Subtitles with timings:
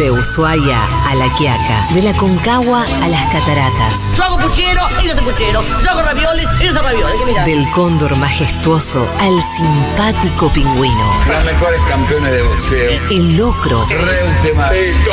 [0.00, 4.08] De Ushuaia a La Quiaca, de la Concagua a las Cataratas.
[4.16, 5.62] Yo hago puchero, ellos hacen puchero.
[5.62, 7.16] Yo hago ravioles, ellos hacen ravioles.
[7.18, 7.44] ¿Qué mirá?
[7.44, 11.12] Del cóndor majestuoso al simpático pingüino.
[11.28, 12.90] Los mejores campeones de boxeo.
[13.10, 14.70] El locro, Reutemann,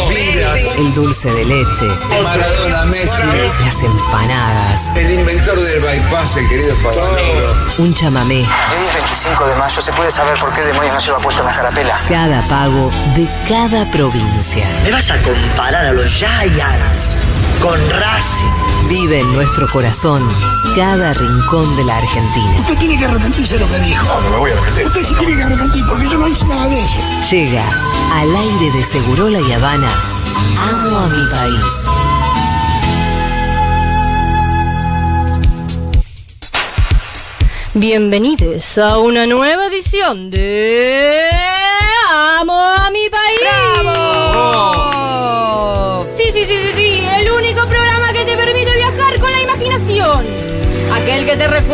[0.08, 1.86] Vilas, el dulce de leche,
[2.24, 3.24] Maradona, Messi.
[3.66, 7.58] las empanadas, El inventor del bypass, el querido Favaloro.
[7.80, 8.40] un chamamé.
[8.40, 11.52] El día 25 de mayo se puede saber por qué demonios no lleva puesta una
[11.52, 11.96] carapela.
[12.08, 14.77] Cada pago de cada provincia.
[14.84, 17.22] ¿Me vas a comparar a los Giants
[17.60, 18.88] con Racing?
[18.88, 20.28] Vive en nuestro corazón
[20.76, 22.56] cada rincón de la Argentina.
[22.60, 24.06] Usted tiene que arrepentirse de lo que dijo.
[24.06, 24.88] No, no me voy a arrepentir.
[24.88, 27.00] Usted sí tiene que arrepentir porque yo no hice nada de eso.
[27.32, 27.66] Llega
[28.14, 29.90] al aire de Segurola y Habana.
[30.70, 31.98] Amo a mi país.
[37.73, 41.30] Bienvenidos a una nueva edición de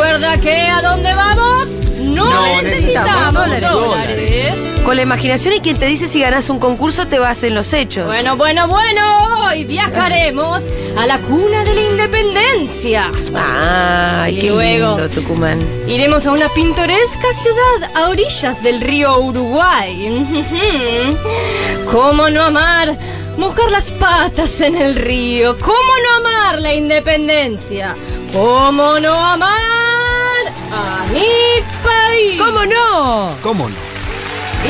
[0.03, 1.67] recuerda que a dónde vamos
[2.01, 3.69] no, necesitamos, dólares.
[3.71, 4.53] dólares.
[4.83, 7.71] Con la imaginación y quien te dice si ganas un concurso te vas en los
[7.71, 8.05] hechos.
[8.05, 10.61] Bueno, bueno, bueno, hoy viajaremos
[10.97, 13.11] a la cuna de la independencia.
[13.33, 15.59] Ay, Y qué luego- lindo Tucumán.
[15.87, 20.27] Iremos a una pintoresca ciudad a orillas del río Uruguay.
[21.91, 22.97] ¿Cómo no amar?
[23.37, 25.57] Mojar las patas en el río.
[25.59, 27.95] ¿Cómo no amar la independencia?
[28.33, 29.82] ¿Cómo no amar
[30.73, 32.41] a mi país?
[32.41, 33.35] ¿Cómo no?
[33.41, 33.75] ¿Cómo no?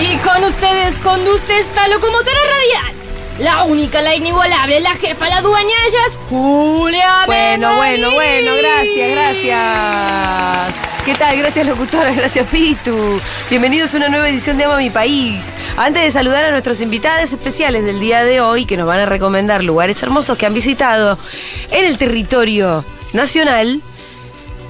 [0.01, 2.93] Y con ustedes conduce esta locomotora radial.
[3.39, 9.09] La única, la inigualable, la jefa, la dueña, ella es Julia Bueno, bueno, bueno, gracias,
[9.09, 10.73] gracias.
[11.05, 11.37] ¿Qué tal?
[11.37, 13.19] Gracias, locutora, gracias, Pitu.
[13.49, 15.53] Bienvenidos a una nueva edición de Amo a mi país.
[15.77, 19.05] Antes de saludar a nuestros invitados especiales del día de hoy, que nos van a
[19.05, 21.17] recomendar lugares hermosos que han visitado
[21.71, 23.81] en el territorio nacional,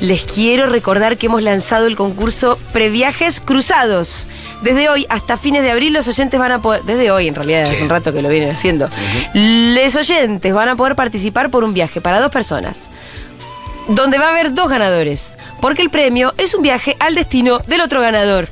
[0.03, 4.27] les quiero recordar que hemos lanzado el concurso Previajes Cruzados.
[4.61, 7.63] Desde hoy hasta fines de abril los oyentes van a poder, desde hoy en realidad,
[7.63, 8.89] hace un rato que lo vienen haciendo,
[9.33, 12.89] los oyentes van a poder participar por un viaje para dos personas,
[13.87, 17.79] donde va a haber dos ganadores, porque el premio es un viaje al destino del
[17.79, 18.49] otro ganador.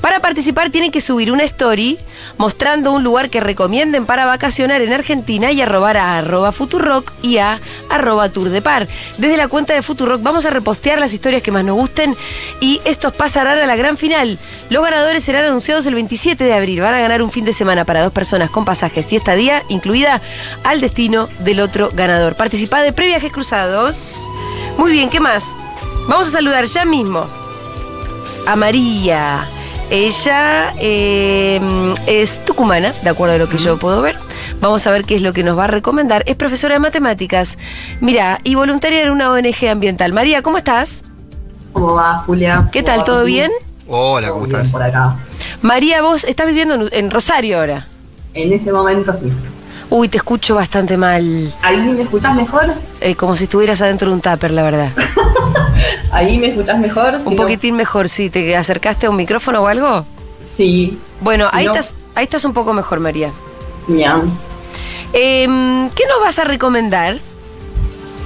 [0.00, 1.98] Para participar tienen que subir una story
[2.38, 7.38] mostrando un lugar que recomienden para vacacionar en Argentina y arrobar a arroba Futurock y
[7.38, 8.88] a arroba Tour de Par.
[9.18, 12.16] Desde la cuenta de Futurock vamos a repostear las historias que más nos gusten
[12.60, 14.38] y estos pasarán a la gran final.
[14.70, 16.80] Los ganadores serán anunciados el 27 de abril.
[16.80, 20.20] Van a ganar un fin de semana para dos personas con pasajes y estadía incluida
[20.64, 22.36] al destino del otro ganador.
[22.36, 24.26] Participa de Previajes Cruzados.
[24.78, 25.56] Muy bien, ¿qué más?
[26.08, 27.26] Vamos a saludar ya mismo
[28.46, 29.40] a María.
[29.90, 31.60] Ella eh,
[32.06, 34.16] es tucumana, de acuerdo a lo que yo puedo ver.
[34.60, 36.22] Vamos a ver qué es lo que nos va a recomendar.
[36.26, 37.58] Es profesora de matemáticas.
[38.00, 40.12] Mira, y voluntaria en una ONG ambiental.
[40.12, 41.02] María, ¿cómo estás?
[41.72, 42.68] ¿Cómo va, Julia?
[42.70, 43.04] ¿Qué ¿Cómo tal?
[43.04, 43.50] ¿Todo bien?
[43.88, 44.70] Hola, ¿cómo estás?
[44.70, 45.16] por acá.
[45.62, 47.86] María, vos estás viviendo en, en Rosario ahora.
[48.34, 49.32] En este momento sí.
[49.88, 51.52] Uy, te escucho bastante mal.
[51.62, 52.72] ¿Ahí me escuchás mejor?
[53.00, 54.90] Eh, como si estuvieras adentro de un tupper, la verdad.
[56.12, 57.20] ¿Ahí me escuchás mejor?
[57.22, 58.30] Si Un no- poquitín mejor, sí.
[58.30, 60.04] ¿Te acercaste a un micrófono o algo?
[60.56, 60.98] Sí.
[61.20, 63.30] Bueno, Si ahí, no- estás, ahí estás un poco mejor, María.
[63.86, 64.30] Miam,
[65.12, 67.18] Em, ¿Qué nos vas a recomendar?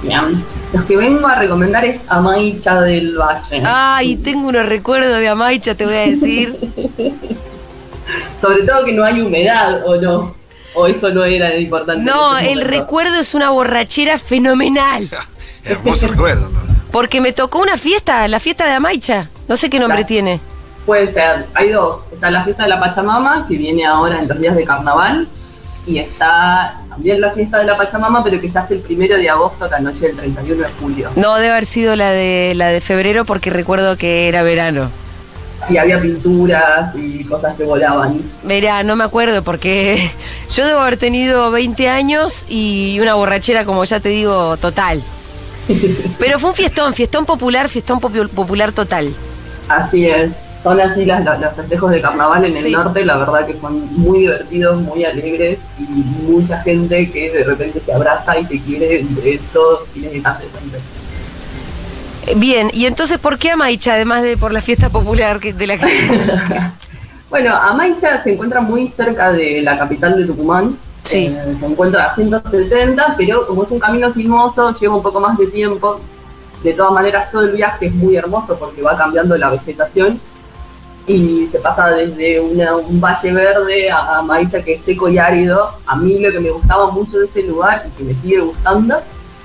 [0.03, 0.43] miam.
[0.73, 3.61] Los que vengo a recomendar es Amaicha del Valle.
[3.65, 6.55] Ay, tengo unos recuerdos de Amaicha, te voy a decir.
[8.41, 10.35] Sobre todo que no hay humedad, ¿o no?
[10.75, 12.03] O eso no era importante.
[12.03, 15.09] No, el recuerdo es una borrachera fenomenal.
[15.63, 16.64] Hermoso recuerdo, ¿no?
[16.95, 19.27] Porque me tocó una fiesta, la fiesta de Amaicha.
[19.49, 20.07] No sé qué nombre Claro.
[20.07, 20.39] tiene.
[20.85, 21.45] Puede ser.
[21.53, 21.99] Hay dos.
[22.13, 25.27] Está la fiesta de la Pachamama, que viene ahora en los días de carnaval.
[25.85, 29.29] Y está también la fiesta de la Pachamama, pero que se hace el primero de
[29.29, 31.09] agosto, la noche del 31 de julio.
[31.17, 34.89] No, debe haber sido la de la de febrero porque recuerdo que era verano.
[35.69, 38.21] Y había pinturas y cosas que volaban.
[38.43, 40.11] Verá, no me acuerdo porque
[40.49, 45.03] yo debo haber tenido 20 años y una borrachera, como ya te digo, total.
[46.19, 49.11] Pero fue un fiestón, fiestón popular, fiestón popu- popular total.
[49.67, 50.31] Así es.
[50.63, 52.67] Son así las, las- los festejos de carnaval en Sí.
[52.67, 57.43] el norte, la verdad que son muy divertidos, muy alegres y mucha gente que de
[57.43, 59.81] repente se abraza y se quiere entre todos
[60.23, 60.79] tarde siempre.
[62.27, 65.67] Eh, Bien, y entonces, ¿por qué Amaicha, además de por la fiesta popular que- de
[65.67, 65.85] la que...
[67.29, 70.77] Bueno, Amaicha se encuentra muy cerca de la capital de Tucumán.
[71.05, 71.27] Sí.
[71.27, 75.37] Eh, se encuentra a 170, pero como es un camino sinuoso, lleva un poco más
[75.37, 75.99] de tiempo.
[76.63, 80.19] De todas maneras, todo el viaje es muy hermoso porque va cambiando la vegetación.
[81.07, 85.69] y se pasa desde una- un valle verde a, a que es seco y árido.
[85.85, 88.95] A mí lo que me gustaba mucho de este lugar y que me sigue gustando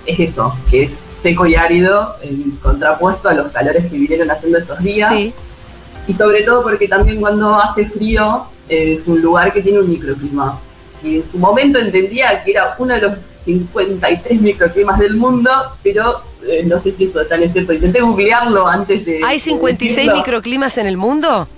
[0.07, 0.91] es eso, que es
[1.23, 5.11] seco y árido en contrapuesto a los calores que vinieron haciendo estos días.
[5.11, 5.35] Sí.
[6.09, 9.91] Y sobre todo porque también cuando hace frío eh, es un lugar que tiene un
[9.91, 10.59] microclima.
[11.03, 13.13] Y en su momento entendía que era uno de los
[13.45, 15.51] 53 microclimas del mundo,
[15.83, 17.73] pero eh, no sé si eso tan es cierto.
[17.73, 19.21] Intenté googlearlo antes de...
[19.25, 20.17] ¿Hay de 56 decirlo.
[20.17, 21.49] microclimas en el mundo?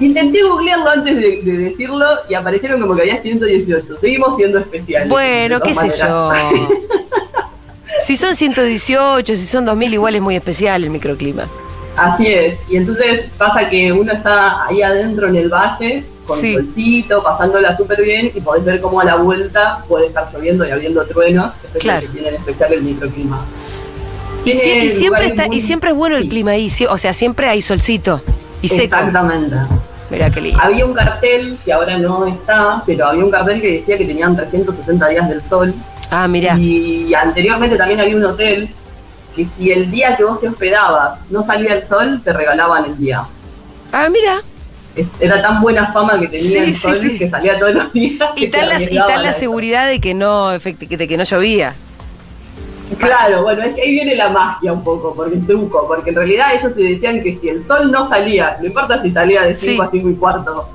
[0.00, 3.98] Intenté googlearlo antes de, de decirlo y aparecieron como que había 118.
[4.00, 5.08] Seguimos siendo especiales.
[5.08, 6.30] Bueno, qué sé yo.
[8.04, 11.46] Si son 118, si son 2000, igual es muy especial el microclima.
[11.96, 12.58] Así es.
[12.68, 16.54] Y entonces pasa que uno está ahí adentro en el valle, con Sí.
[16.54, 20.70] solcito, pasándola súper bien, y podés ver cómo a la vuelta puede estar lloviendo y
[20.70, 21.52] habiendo truenos.
[21.64, 22.00] Eso es Claro.
[22.02, 23.44] que tiene en especial el microclima.
[24.44, 26.70] Y, Tiene si- y siempre lugares está, muy- y siempre es bueno el clima ahí,
[26.88, 28.20] o sea, siempre hay solcito
[28.60, 28.82] y seco.
[28.96, 29.56] Exactamente.
[30.10, 30.60] Mira qué lindo.
[30.60, 34.36] Había un cartel que ahora no está, pero había un cartel que decía que tenían
[34.36, 35.72] 360 días del sol.
[36.10, 36.58] Ah, mira.
[36.58, 38.68] Y anteriormente también había un hotel
[39.34, 42.98] que si el día que vos te hospedabas no salía el sol, te regalaban el
[42.98, 43.22] día.
[43.92, 44.42] Ah, mira.
[45.20, 47.18] Era tan buena fama que tenía Sí, el sol sí.
[47.18, 48.28] que salía todos los días.
[48.36, 51.74] Y tal, la, y tal seguridad de que no de que no llovía.
[52.98, 56.16] Claro, bueno, es que ahí viene la magia un poco, porque el truco, porque en
[56.16, 59.54] realidad ellos te decían que si el sol no salía, no importa si salía de
[59.54, 59.88] 5 Sí.
[59.88, 60.68] a 5 y cuarto,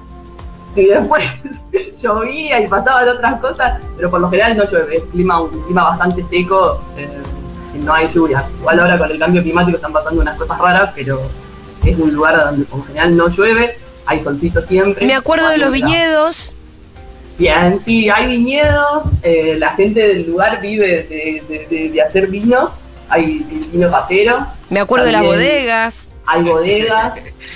[0.75, 1.23] y después
[2.01, 5.83] llovía y pasaban otras cosas, pero por lo general no llueve, es clima, un clima
[5.89, 7.07] bastante seco, eh,
[7.75, 8.43] y no hay lluvia.
[8.61, 11.21] Igual ahora con el cambio climático están pasando unas cosas raras, pero
[11.85, 15.05] es un lugar donde por lo general no llueve, hay solcito siempre.
[15.05, 16.55] Me acuerdo de los viñedos.
[17.37, 22.27] Bien, sí, hay viñedos, eh, la gente del lugar vive de, de- de- de hacer
[22.27, 22.71] vino,
[23.09, 26.09] hay vino patero, Me acuerdo de las bodegas.
[26.25, 27.13] hay bodegas,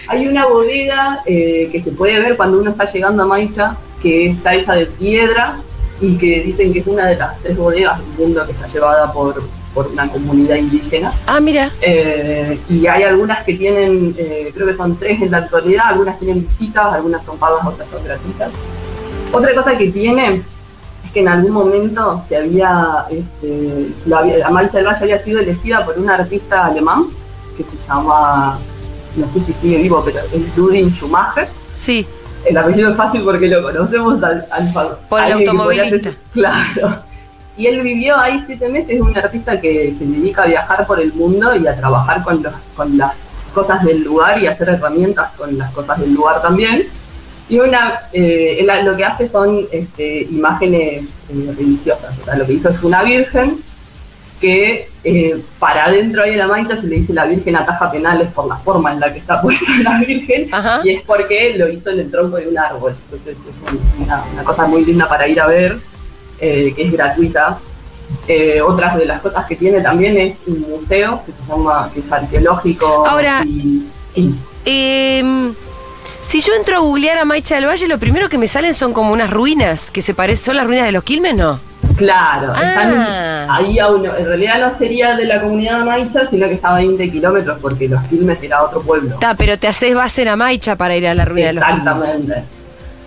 [0.07, 4.27] hay una bodega eh, que se puede ver cuando uno está llegando a Maicha, que
[4.27, 5.59] está hecha de piedra
[5.99, 9.11] y que dicen que es una de las tres bodegas del mundo que está llevada
[9.11, 9.41] por,
[9.73, 11.13] por una comunidad indígena.
[11.27, 11.71] Ah, mira.
[11.81, 16.19] Eh, y hay algunas que tienen, eh, creo que son tres en la actualidad, algunas
[16.19, 18.49] tienen visitas, algunas son pagas, otras son gratuitas.
[19.31, 20.41] Otra cosa que tiene
[21.05, 25.23] es que en algún momento se había, este, lo había- la Marcha del Valle había
[25.23, 27.05] sido elegida por un artista alemán
[27.55, 28.59] que se llama,
[29.15, 31.47] no sé si sigue vivo, pero es Ludwig Schumacher.
[31.71, 32.05] Sí.
[32.45, 36.11] El apellido es fácil porque lo conocemos al, al- Por el automovilista.
[36.33, 37.03] Claro.
[37.57, 40.99] Y él vivió ahí siete meses, es un artista que se dedica a viajar por
[40.99, 43.13] el mundo y a trabajar con, los, con las
[43.53, 46.83] cosas del lugar y hacer herramientas con las cosas del lugar también.
[47.49, 52.17] Y una, eh, él lo que hace son este, imágenes eh, religiosas.
[52.21, 53.57] O sea, lo que hizo es una virgen
[54.39, 58.27] que eh, para adentro ahí de la mancha se le dice la virgen ataja penales
[58.29, 60.81] por la forma en la que está puesta la virgen Ajá.
[60.83, 62.95] y es porque lo hizo en el tronco de un árbol.
[63.11, 65.77] Entonces es un- una, una cosa muy linda para ir a ver,
[66.41, 67.57] eh, que es gratuita.
[68.27, 72.01] Eh, otras de las cosas que tiene también es un museo que se llama, que
[72.01, 73.07] es arqueológico.
[73.07, 73.83] Ahora- y-
[74.13, 74.35] sí.
[74.65, 75.53] Em,
[76.21, 78.91] si yo entro a googlear a Maicha del Valle, lo primero que me salen son
[78.93, 80.45] como unas ruinas que se parecen.
[80.47, 81.59] ¿Son las ruinas de los Quilmes, no?
[81.97, 82.63] Claro, Ah.
[82.63, 84.15] están ahí a uno.
[84.15, 87.59] En realidad no sería de la comunidad de Maicha, sino que estaba a 20 kilómetros
[87.61, 89.13] porque Los Quilmes era otro pueblo.
[89.15, 91.81] Está, pero te haces base en Maicha para ir a la ruina de los Quilmes.
[91.87, 92.43] Exactamente.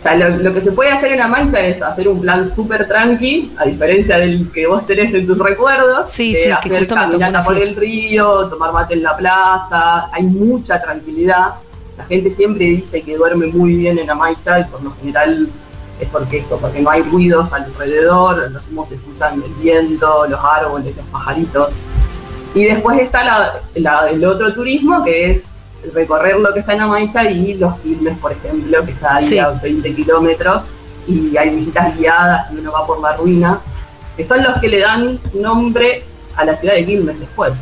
[0.05, 2.87] Sea, lo, lo que se puede hacer en la mancha es hacer un plan súper
[2.87, 6.11] tranqui, a diferencia del que vos tenés en tus recuerdos.
[6.11, 9.03] Sí, sí, que hacer justo me tocó caminata una por el río, tomar mate en
[9.03, 11.55] la plaza, hay mucha tranquilidad.
[11.97, 15.49] La gente siempre dice que duerme muy bien en Amaicha y por lo general
[15.99, 20.41] es porque eso, porque no hay ruidos alrededor, los humos se escuchan el viento, los
[20.45, 21.71] árboles, los pajaritos.
[22.55, 25.43] Y después está la- la- el otro turismo que es
[25.93, 29.39] recorrer lo que está en Amaicha y los filmes, por ejemplo, que está ahí Sí.
[29.39, 30.63] a 20 kilómetros
[31.07, 33.59] y hay visitas guiadas y uno va por la ruina,
[34.17, 36.03] que son los que le dan nombre
[36.37, 37.53] a la ciudad de Quilmes después.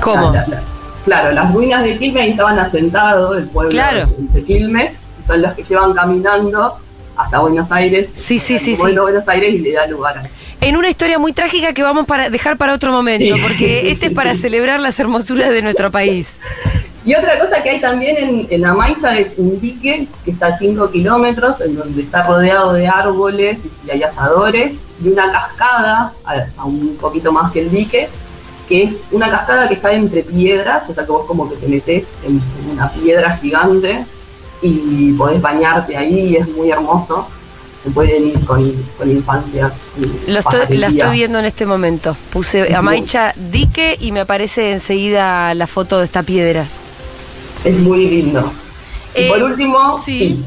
[0.00, 0.32] ¿Cómo?
[0.32, 0.62] La- la-
[1.04, 4.06] claro, las ruinas de Quilmes estaban asentados, el pueblo Claro.
[4.18, 4.92] de Quilmes,
[5.26, 6.76] son los que llevan caminando
[7.16, 8.08] hasta Buenos Aires.
[8.12, 8.80] Sí, sí, sí, sí.
[8.80, 10.22] Bueno, Buenos Aires y le da lugar a
[10.60, 13.40] En una historia muy trágica que vamos para dejar para otro momento, Sí.
[13.42, 16.38] porque este es para celebrar las hermosuras de nuestro país.
[17.06, 20.58] Y otra cosa que hay también en, en Amaiza es un dique que está a
[20.58, 26.34] 5 kilómetros, en donde está rodeado de árboles y hay asadores, y una cascada, a,
[26.58, 28.06] a un poquito más que el dique,
[28.68, 31.68] que es una cascada que está entre piedras, o sea que vos como que te
[31.68, 34.04] metés en, en una piedra gigante
[34.60, 37.26] y podés bañarte ahí, y es muy hermoso.
[37.84, 39.72] Se pueden ir con, con infancia.
[40.26, 42.14] Lo estoy, la estoy viendo en este momento.
[42.30, 46.66] Puse a Maicha Dique y me aparece enseguida la foto de esta piedra.
[47.64, 48.52] es muy lindo.
[49.14, 50.44] Y Eh, por último, sí.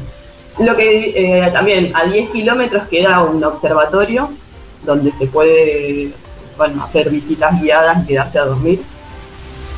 [0.56, 1.12] sí, lo que
[1.46, 4.30] eh, también a 10 kilómetros queda un observatorio
[4.84, 6.10] donde se puede
[6.56, 8.80] bueno, hacer visitas guiadas y quedarse a dormir.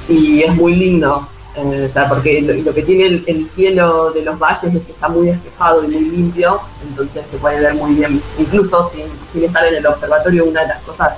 [0.09, 4.11] Y es muy lindo, eh, o sea, porque lo, lo que tiene el, el cielo
[4.11, 7.75] de los valles es que está muy despejado y muy limpio, entonces se puede ver
[7.75, 11.15] muy bien, incluso sin, sin estar en el observatorio, una de las cosas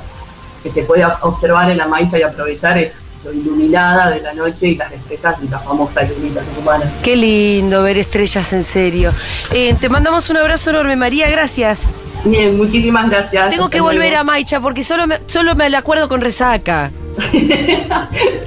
[0.62, 2.92] que se puede observar en la Maicha y aprovechar es
[3.24, 6.84] lo iluminada de la noche y las estrellas y la famosa lunita humana.
[7.02, 9.12] Qué lindo ver estrellas en serio.
[9.52, 11.88] Eh, te mandamos un abrazo enorme, María, gracias.
[12.24, 13.50] Bien, muchísimas gracias.
[13.50, 16.90] Tengo que volver a Maicha porque solo me, solo me la acuerdo con resaca.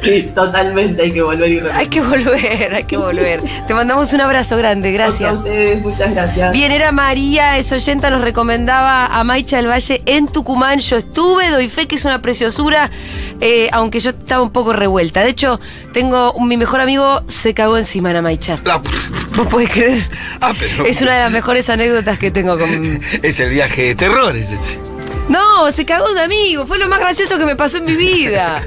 [0.04, 1.78] Sí, totalmente hay que volver y repetir.
[1.80, 3.42] Hay que volver, hay que volver.
[3.68, 5.38] Te mandamos un abrazo grande, A gracias.
[5.38, 6.52] ustedes, muchas gracias.
[6.52, 10.80] Bien, era María, es oyenta, nos recomendaba a Maicha del Valle en Tucumán.
[10.80, 12.90] Yo estuve, doy fe que es una preciosura,
[13.40, 15.22] eh, aunque yo estaba un poco revuelta.
[15.22, 15.60] De hecho,
[15.94, 18.58] tengo un- mi mejor amigo se cagó encima en Maicha.
[18.66, 18.82] La.
[19.36, 20.04] ¿Vos podés creer?
[20.42, 20.86] Ah, pero.
[20.86, 23.00] Es una de las mejores anécdotas que tengo con...
[23.24, 24.80] Es el viaje de terrores ese.
[25.30, 28.62] No, se cagó un amigo, fue lo más gracioso que me pasó en mi vida.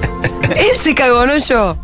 [0.56, 1.76] Él se cagó, no yo.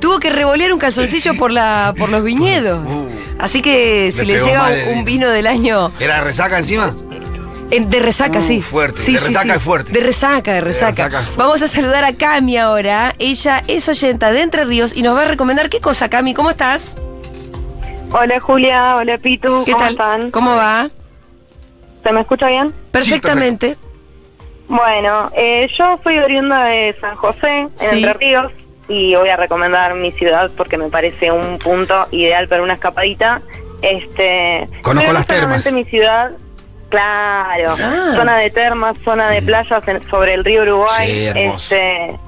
[0.00, 2.80] Tuvo que revolear un calzoncillo por, la, por los viñedos.
[3.38, 6.94] Así que si Le llega un, vino del año ¿Era resaca encima?
[7.70, 8.60] en- de resaca, Uh, sí.
[8.62, 9.00] fuerte.
[9.00, 9.58] Sí, De sí, resaca sí.
[9.58, 9.92] es fuerte.
[9.92, 10.90] De resaca, de resaca.
[11.04, 11.38] resaca es fuerte.
[11.38, 13.14] Vamos a saludar a Cami ahora.
[13.18, 16.34] Ella es oyenta de Entre Ríos y nos va a recomendar qué cosa, Cami.
[16.34, 16.96] ¿Cómo estás?
[18.10, 19.92] Hola Julia, hola Pitu, ¿Qué ¿cómo tal?
[19.92, 20.30] están?
[20.32, 20.90] ¿Cómo va?
[22.02, 22.72] ¿Se me escucha bien?
[22.90, 23.76] Perfectamente.
[24.68, 27.96] Bueno, eh, yo soy oriunda de San José, en Sí.
[28.04, 28.52] Entre Ríos,
[28.88, 33.40] y voy a recomendar mi ciudad porque me parece un punto ideal para una escapadita.
[33.82, 35.72] Este, Conozco pero las termas.
[35.72, 36.30] mi ciudad,
[36.88, 38.12] claro, Ah.
[38.16, 41.06] zona de termas, zona de playas en- sobre el río Uruguay.
[41.08, 41.74] Sí, hermoso.
[41.74, 42.18] este,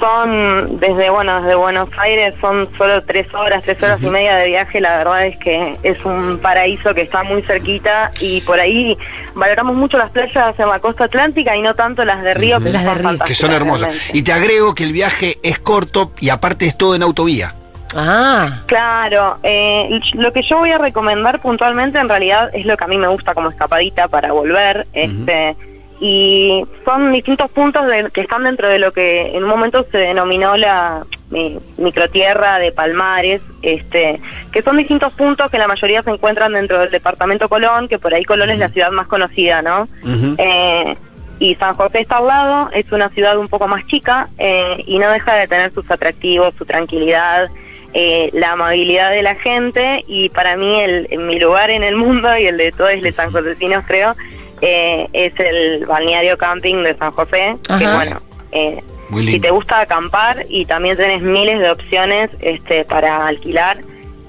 [0.00, 4.46] son desde bueno desde Buenos Aires son solo tres horas tres horas y media de
[4.46, 8.96] viaje la verdad es que es un paraíso que está muy cerquita y por ahí
[9.34, 12.70] valoramos mucho las playas en la costa atlántica y no tanto las de río que
[12.70, 13.18] Las de son río.
[13.26, 13.88] Que son hermosas.
[13.88, 14.18] realmente.
[14.18, 17.54] Y te agrego que el viaje es corto y aparte es todo en autovía.
[17.94, 22.84] Ah, Claro, eh, lo que yo voy a recomendar puntualmente en realidad es lo que
[22.84, 25.56] a mí me gusta como escapadita para volver, este
[26.00, 29.98] y son distintos puntos de- que están dentro de lo que en un momento se
[29.98, 36.10] denominó la eh, microtierra de Palmares, este que son distintos puntos que la mayoría se
[36.10, 39.86] encuentran dentro del departamento Colón, que por ahí Colón es la ciudad más conocida, ¿no?
[40.38, 40.96] Eh,
[41.38, 44.98] y San José está al lado, es una ciudad un poco más chica eh, y
[44.98, 47.48] no deja de tener sus atractivos, su tranquilidad,
[47.94, 52.36] eh, la amabilidad de la gente y para mí el, mi lugar en el mundo
[52.38, 54.14] y el de todos los sanjosecinos creo
[54.60, 58.20] eh, es el balneario camping de San José, que bueno,
[58.52, 58.82] eh,
[59.18, 63.78] si te gusta acampar y también tenés miles de opciones este, para alquilar,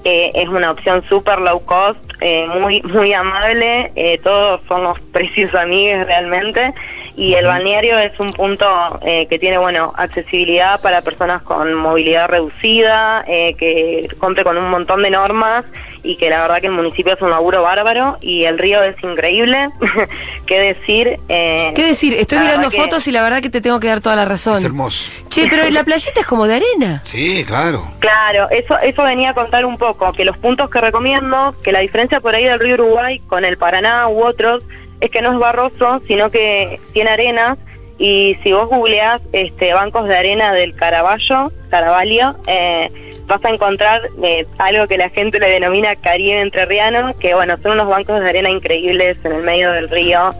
[0.04, 5.54] eh, es una opción súper low cost, eh, muy muy amable, eh, todos somos precios
[5.54, 6.74] amigos realmente
[7.16, 8.66] y el balneario es un punto
[9.02, 14.70] eh, que tiene bueno accesibilidad para personas con movilidad reducida, eh, que cumple con un
[14.70, 15.64] montón de normas
[16.04, 18.96] y que la verdad que el municipio es un laburo bárbaro y el río es
[19.04, 19.68] increíble,
[20.46, 21.18] qué decir.
[21.28, 22.14] eh, ¿qué decir?
[22.14, 24.56] Estoy mirando que- fotos y la verdad que te tengo que dar toda la razón.
[24.56, 25.10] Es hermoso.
[25.28, 27.02] Che, pero la playita es como de arena.
[27.04, 27.92] Sí, claro.
[28.00, 31.80] Claro, eso eso venía a contar un poco, que los puntos que recomiendo, que la
[31.80, 34.64] diferencia por ahí del río Uruguay con el Paraná u otros,
[35.02, 37.58] es que no es barroso, sino que tiene arenas,
[37.98, 42.88] y si vos googleás este, bancos de arena del Caraballo, Caraballo, eh,
[43.26, 47.72] vas a encontrar eh, algo que la gente le denomina Caribe Entrerriano, que bueno, son
[47.72, 50.32] unos bancos de arena increíbles en el medio del río,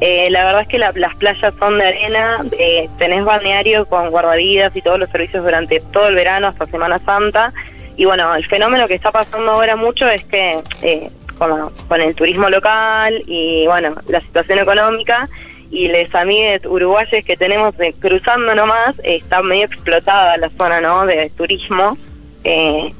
[0.00, 4.10] eh, la verdad es que la- las playas son de arena, eh, tenés balneario con
[4.10, 7.52] guardavidas y todos los servicios durante todo el verano hasta Semana Santa.
[7.96, 11.08] Y bueno, el fenómeno que está pasando ahora mucho es que eh,
[11.38, 15.28] con, con el turismo local y bueno, la situación económica
[15.70, 20.80] y les amigues uruguayes que tenemos eh, cruzando nomás, eh, está medio explotada la zona
[20.80, 21.06] ¿no?
[21.06, 21.96] de turismo.
[22.44, 22.92] Eh,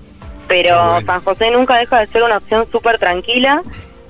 [0.48, 3.62] pero San José nunca deja de ser una opción súper tranquila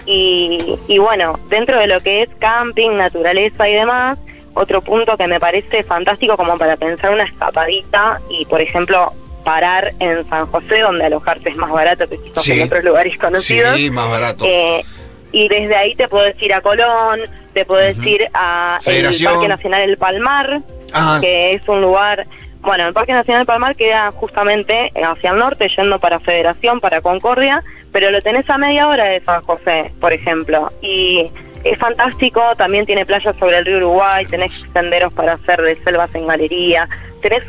[0.05, 4.19] y, y bueno, dentro de lo que es camping, naturaleza y demás,
[4.53, 9.13] otro punto que me parece fantástico como para pensar una escapadita y por ejemplo
[9.47, 12.53] parar en San José donde alojarse es más barato que quizás Sí.
[12.61, 13.77] en otros lugares conocidos.
[13.77, 14.45] Sí, más barato.
[14.45, 14.85] Eh,
[15.31, 17.21] y desde ahí te puedes ir a Colón,
[17.55, 19.33] te puedes ir a el Federación.
[19.35, 20.61] Parque Nacional El Palmar,
[20.93, 21.19] Ah.
[21.21, 22.27] que es un lugar,
[22.61, 27.01] bueno, el Parque Nacional El Palmar queda justamente hacia el norte, yendo para Federación, para
[27.01, 27.63] Concordia,
[27.93, 31.31] pero lo tenés a media hora de San José, por ejemplo, y
[31.63, 36.13] es fantástico, también tiene playas sobre el río Uruguay, tenés senderos para hacer de selvas
[36.17, 36.89] en galería,
[37.23, 37.45] tenés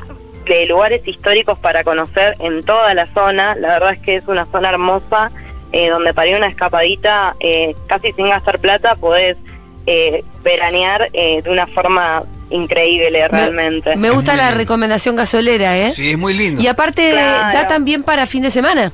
[0.48, 3.56] de lugares históricos para conocer en toda la zona.
[3.56, 5.32] La verdad es que es una zona hermosa
[5.72, 9.38] eh, donde para ir una escapadita eh, casi sin gastar plata podés
[9.86, 13.96] eh, veranear eh, de una forma increíble realmente.
[13.98, 15.92] Me gusta la recomendación gasolera, ¿eh?
[15.92, 16.62] Sí, es muy lindo.
[16.62, 17.58] Y aparte Claro.
[17.58, 18.92] da también para fin de semana.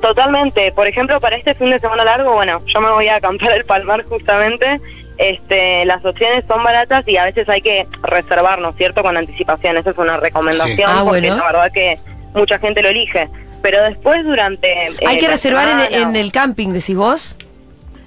[0.00, 0.72] Totalmente.
[0.72, 3.64] Por ejemplo, para este fin de semana largo, bueno, yo me voy a acampar el
[3.64, 4.80] Palmar justamente.
[5.20, 9.02] Este, las opciones son baratas y a veces hay que reservarnos, ¿cierto?
[9.02, 9.76] Con anticipación.
[9.76, 10.82] Esa es una recomendación Sí.
[10.86, 11.36] Ah, porque bueno.
[11.36, 12.00] la verdad que
[12.34, 13.28] mucha gente lo elige.
[13.60, 14.72] Pero después durante...
[15.06, 17.36] Hay eh, que la reservar en, semana en el camping, decís vos.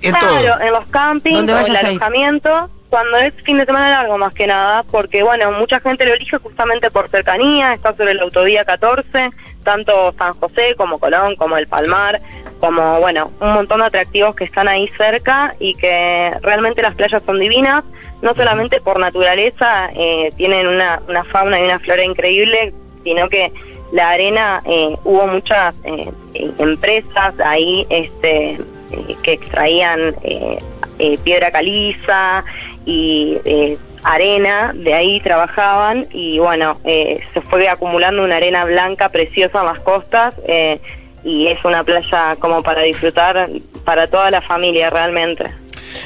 [0.01, 0.61] En claro, todo.
[0.61, 1.87] en los campings Donde o el vayas a ir.
[1.89, 6.13] alojamiento, cuando es fin de semana largo más que nada, porque bueno, mucha gente lo
[6.13, 9.31] elige justamente por cercanía, está sobre la autovía 14,
[9.63, 12.21] tanto San José como Colón, como el Palmar,
[12.59, 17.23] como bueno, un montón de atractivos que están ahí cerca y que realmente las playas
[17.23, 17.83] son divinas,
[18.21, 23.51] no solamente por naturaleza, eh, tienen una, una fauna y una flora increíble, sino que
[23.91, 26.11] la arena eh, hubo muchas eh,
[26.59, 28.59] empresas ahí este
[28.93, 30.59] eh, que extraían eh,
[30.99, 32.43] eh, piedra caliza
[32.85, 39.09] y eh, arena, de ahí trabajaban y bueno, eh, se fue acumulando una arena blanca
[39.09, 40.79] preciosa en las costas eh,
[41.23, 43.49] y es una playa como para disfrutar
[43.85, 45.45] para toda la familia realmente.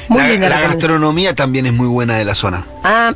[0.08, 2.64] Muy la, gastronomía también es muy buena de la zona.
[2.84, 3.12] Ah,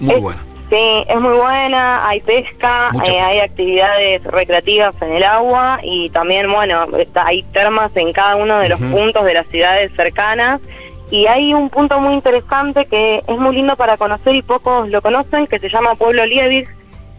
[0.00, 0.42] Muy Es- buena.
[0.68, 3.26] Sí, es muy buena, hay pesca, eh, pesca.
[3.28, 8.58] hay actividades recreativas en el agua y también, bueno, está, hay termas en cada uno
[8.58, 10.60] de los puntos de las ciudades cercanas.
[11.10, 15.00] Y hay un punto muy interesante que es muy lindo para conocer y pocos lo
[15.02, 16.68] conocen, que se llama Pueblo Liebig,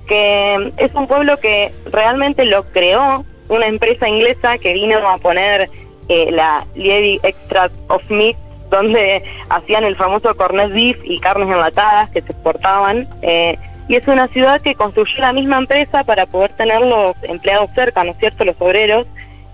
[0.08, 5.70] que es un pueblo que realmente lo creó una empresa inglesa que vino a poner
[6.10, 8.36] eh, la Liebig Extract of Meat,
[8.70, 13.08] donde hacían el famoso cornet beef y carnes enlatadas que se exportaban.
[13.22, 13.58] eh,
[13.90, 18.04] y es una ciudad que construyó la misma empresa para poder tener los empleados cerca,
[18.04, 19.08] ¿no es cierto?, los obreros,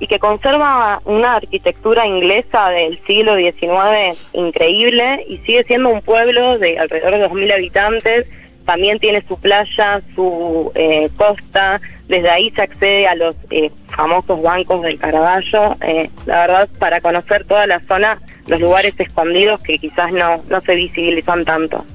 [0.03, 6.58] y que conserva una arquitectura inglesa del siglo XIX increíble y sigue siendo un pueblo
[6.58, 8.27] de alrededor de 2.000 habitantes.
[8.65, 14.41] También tiene su playa, su eh, costa, desde ahí se accede a los eh, famosos
[14.41, 15.77] bancos del Caraballo.
[15.80, 20.60] Eh, la verdad, para conocer toda la zona, los lugares escondidos que quizás no, no
[20.60, 21.86] se visibilizan tanto.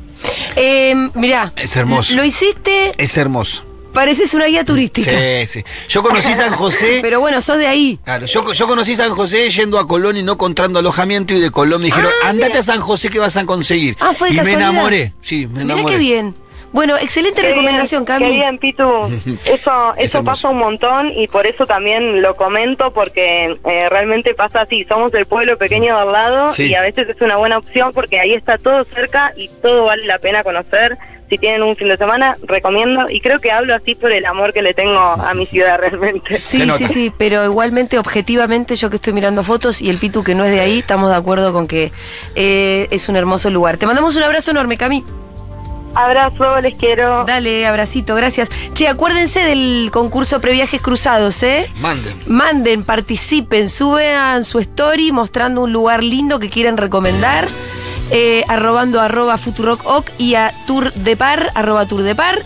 [0.57, 1.53] eh, mirá.
[1.57, 2.17] Es hermoso.
[2.17, 3.68] Lo hiciste, Es hermoso.
[3.93, 5.11] Pareces una guía turística.
[5.11, 5.65] Sí, sí.
[5.89, 6.99] Yo conocí San José.
[7.03, 7.99] Pero bueno, sos de ahí.
[8.05, 11.51] Claro, yo, yo conocí San José yendo a Colón y no encontrando alojamiento y de
[11.51, 12.61] Colón me dijeron, Ah, andate mira.
[12.61, 13.97] a San José que vas a conseguir.
[14.01, 15.13] Ah, fue de y me enamoré.
[15.21, 15.95] Sí, me Mirá enamoré.
[15.95, 16.35] qué bien.
[16.71, 18.27] Bueno, excelente Qué recomendación, bien, Cami.
[18.27, 18.83] Qué bien, Pitu.
[19.47, 20.23] Eso, Es eso hermoso.
[20.25, 24.85] pasa un montón y por eso también lo comento porque eh, realmente pasa así.
[24.87, 26.65] Somos el pueblo pequeño de al lado Sí.
[26.67, 30.05] y a veces es una buena opción porque ahí está todo cerca y todo vale
[30.05, 30.99] la pena conocer.
[31.29, 34.53] Si tienen un fin de semana, recomiendo y creo que hablo así por el amor
[34.53, 36.39] que le tengo a mi ciudad realmente.
[36.39, 40.35] Sí, sí, sí, pero igualmente, objetivamente, yo que estoy mirando fotos y el Pitu que
[40.35, 41.93] no es de ahí, estamos de acuerdo con que
[42.35, 43.77] eh, es un hermoso lugar.
[43.77, 45.05] Te mandamos un abrazo enorme, Cami.
[45.95, 47.25] Abrazo, les quiero.
[47.25, 48.49] Dale, abracito, gracias.
[48.75, 51.71] Che, acuérdense del concurso Previajes Cruzados, ¿eh?
[51.81, 52.17] Manden.
[52.27, 57.49] Manden, participen, suban su story mostrando un lugar lindo que quieran recomendar,
[58.11, 62.43] eh, arrobando arroba futurock y a Tour de Par, arroba Tour de Par.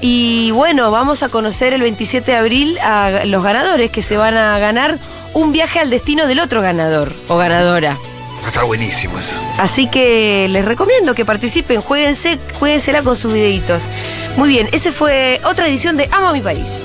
[0.00, 4.36] Y bueno, vamos a conocer el 27 de abril a los ganadores que se van
[4.36, 4.98] a ganar
[5.32, 7.96] un viaje al destino del otro ganador o ganadora.
[8.44, 9.40] Va a estar buenísimo eso.
[9.58, 13.88] Así que les recomiendo que participen, jueguense, jueguensela con sus videitos.
[14.36, 16.84] Muy bien, ese fue otra edición de Amo a mi país.